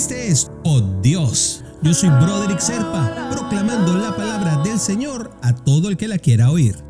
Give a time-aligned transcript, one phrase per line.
[0.00, 1.62] Este es Oh Dios.
[1.82, 6.50] Yo soy Broderick Serpa, proclamando la palabra del Señor a todo el que la quiera
[6.50, 6.82] oír.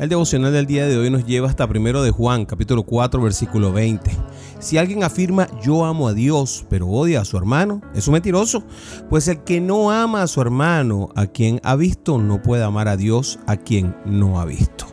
[0.00, 3.72] El devocional del día de hoy nos lleva hasta primero de Juan, capítulo 4, versículo
[3.72, 4.10] 20.
[4.58, 8.64] Si alguien afirma yo amo a Dios, pero odia a su hermano, es un mentiroso.
[9.08, 12.88] Pues el que no ama a su hermano, a quien ha visto, no puede amar
[12.88, 14.86] a Dios, a quien no ha visto.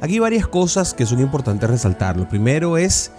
[0.00, 2.16] Aquí hay varias cosas que son importantes resaltar.
[2.16, 3.12] Lo primero es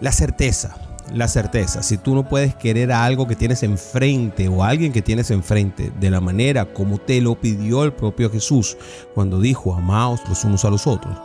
[0.00, 1.82] la certeza la certeza.
[1.82, 5.30] Si tú no puedes querer a algo que tienes enfrente o a alguien que tienes
[5.30, 8.76] enfrente de la manera como te lo pidió el propio Jesús
[9.14, 11.16] cuando dijo amaos los unos a los otros.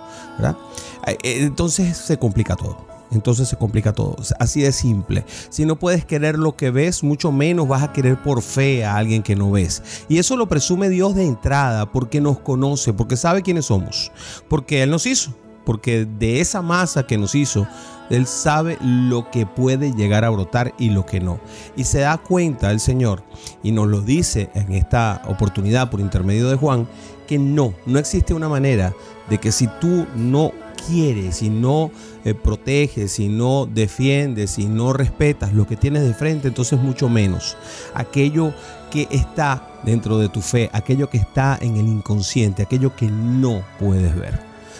[1.07, 2.87] Eh, eh, entonces se complica todo.
[3.11, 4.15] Entonces se complica todo.
[4.39, 5.25] Así de simple.
[5.49, 8.95] Si no puedes querer lo que ves, mucho menos vas a querer por fe a
[8.95, 9.81] alguien que no ves.
[10.07, 14.11] Y eso lo presume Dios de entrada porque nos conoce, porque sabe quiénes somos,
[14.47, 15.33] porque Él nos hizo,
[15.65, 17.67] porque de esa masa que nos hizo,
[18.09, 21.39] él sabe lo que puede llegar a brotar y lo que no.
[21.75, 23.23] Y se da cuenta el Señor
[23.63, 26.87] y nos lo dice en esta oportunidad por intermedio de Juan,
[27.27, 28.93] que no, no existe una manera
[29.29, 30.51] de que si tú no
[30.87, 31.91] quieres, y no
[32.25, 37.09] eh, proteges, si no defiendes, si no respetas lo que tienes de frente, entonces mucho
[37.09, 37.57] menos.
[37.93, 38.53] Aquello
[38.91, 43.63] que está dentro de tu fe, aquello que está en el inconsciente, aquello que no
[43.79, 44.39] puedes ver.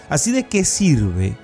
[0.10, 1.38] Así de qué sirve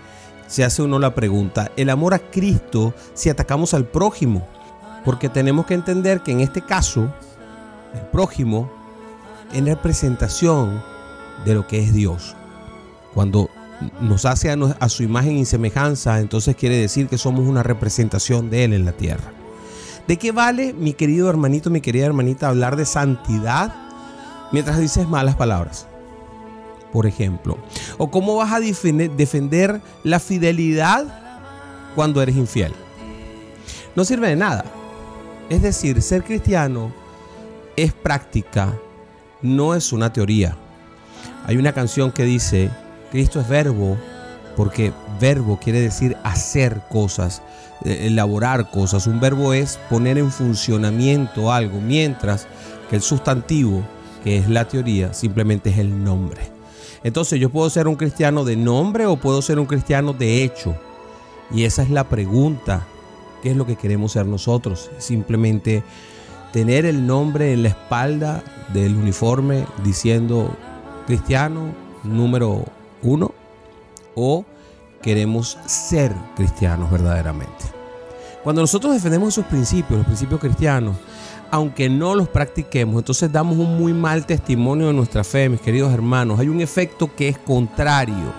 [0.47, 4.47] se hace uno la pregunta, el amor a Cristo si atacamos al prójimo,
[5.03, 7.11] porque tenemos que entender que en este caso,
[7.93, 8.69] el prójimo
[9.53, 10.81] es representación
[11.45, 12.35] de lo que es Dios.
[13.13, 13.49] Cuando
[14.01, 18.65] nos hace a, su imagen y semejanza, entonces quiere decir que somos una representación de
[18.65, 19.31] Él en la tierra.
[20.07, 23.73] ¿De qué vale, mi querido hermanito, mi querida hermanita, hablar de santidad
[24.51, 25.87] mientras dices malas palabras?
[26.95, 27.57] Por ejemplo?
[27.97, 31.05] ¿O cómo vas a defender la fidelidad
[31.93, 32.71] cuando eres infiel?
[33.97, 34.63] No sirve de nada.
[35.49, 36.93] Es decir, ser cristiano
[37.75, 38.73] es práctica,
[39.41, 40.55] no es una teoría.
[41.45, 42.69] Hay una canción que dice,
[43.11, 43.97] Cristo es verbo,
[44.55, 47.41] porque verbo quiere decir hacer cosas,
[47.83, 49.05] eh, elaborar cosas.
[49.05, 52.47] Un verbo es poner en funcionamiento algo, mientras
[52.89, 53.83] que el sustantivo,
[54.23, 56.55] que es la teoría, simplemente es el nombre.
[57.05, 60.75] Entonces yo puedo ser un cristiano de nombre o puedo ser un cristiano de hecho.
[61.51, 62.87] Y esa es la pregunta.
[63.43, 64.89] ¿Qué es lo que queremos ser nosotros?
[64.97, 65.83] Simplemente
[66.51, 68.43] tener el nombre en la espalda
[68.73, 70.57] del uniforme diciendo
[71.05, 72.65] cristiano número
[73.03, 73.35] uno
[74.15, 74.43] o
[75.03, 77.65] queremos ser cristianos verdaderamente.
[78.43, 80.95] Cuando nosotros defendemos esos principios, los principios cristianos,
[81.55, 85.93] aunque no los practiquemos, entonces damos un muy mal testimonio de nuestra fe, mis queridos
[85.93, 86.37] hermanos.
[86.37, 88.33] Hay un efecto que es contrario.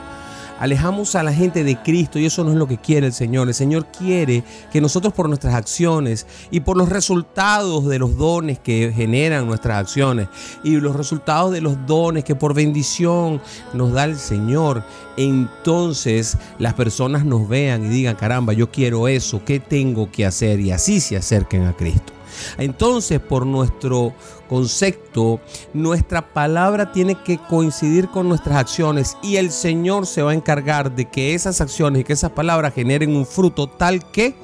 [0.59, 3.49] Alejamos a la gente de Cristo y eso no es lo que quiere el Señor.
[3.49, 8.59] El Señor quiere que nosotros por nuestras acciones y por los resultados de los dones
[8.59, 10.29] que generan nuestras acciones
[10.63, 13.41] y los resultados de los dones que por bendición
[13.73, 14.83] nos da el Señor,
[15.17, 20.61] entonces las personas nos vean y digan, caramba, yo quiero eso, ¿qué tengo que hacer?
[20.61, 22.16] Y así se acerquen a Cristo.
[22.59, 24.13] Entonces, por nuestro
[24.49, 25.41] concepto,
[25.73, 30.95] nuestra palabra tiene que coincidir con nuestras acciones y el Señor se va a encargar
[30.95, 34.35] de que esas acciones y que esas palabras generen un fruto tal que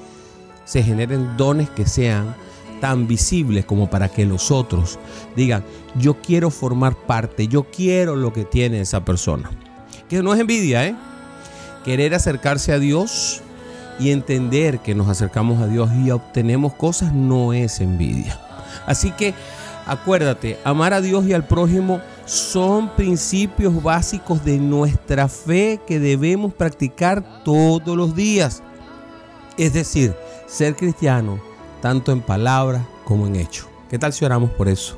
[0.64, 2.34] se generen dones que sean
[2.80, 4.98] tan visibles como para que los otros
[5.36, 5.64] digan,
[5.96, 9.50] yo quiero formar parte, yo quiero lo que tiene esa persona.
[10.08, 10.96] Que no es envidia, ¿eh?
[11.84, 13.40] Querer acercarse a Dios
[13.98, 18.38] y entender que nos acercamos a Dios y obtenemos cosas no es envidia.
[18.86, 19.34] Así que
[19.86, 26.54] acuérdate, amar a Dios y al prójimo son principios básicos de nuestra fe que debemos
[26.54, 28.62] practicar todos los días.
[29.56, 30.14] Es decir,
[30.46, 31.40] ser cristiano
[31.80, 33.68] tanto en palabra como en hecho.
[33.90, 34.96] ¿Qué tal si oramos por eso?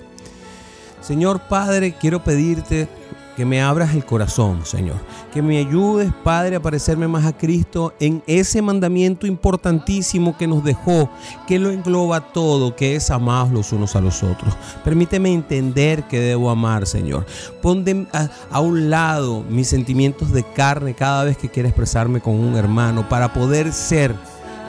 [1.01, 2.89] Señor Padre, quiero pedirte
[3.37, 4.97] que me abras el corazón, Señor.
[5.33, 10.63] Que me ayudes, Padre, a parecerme más a Cristo en ese mandamiento importantísimo que nos
[10.63, 11.11] dejó,
[11.47, 14.55] que lo engloba todo, que es amados los unos a los otros.
[14.85, 17.27] Permíteme entender que debo amar, Señor.
[17.63, 22.35] Pon a, a un lado mis sentimientos de carne cada vez que quiera expresarme con
[22.39, 24.15] un hermano para poder ser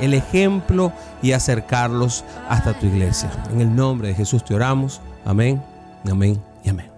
[0.02, 0.92] el ejemplo
[1.22, 3.32] y acercarlos hasta tu iglesia.
[3.52, 5.02] En el nombre de Jesús te oramos.
[5.26, 5.62] Amén,
[6.10, 6.95] amén y amén.